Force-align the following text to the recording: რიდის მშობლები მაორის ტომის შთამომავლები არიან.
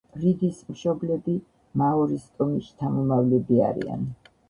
რიდის 0.21 0.61
მშობლები 0.69 1.35
მაორის 1.83 2.27
ტომის 2.41 2.73
შთამომავლები 2.73 3.65
არიან. 3.71 4.15